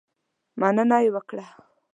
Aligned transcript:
مننه 0.59 0.97
یې 1.03 1.09
وکړه. 1.15 1.45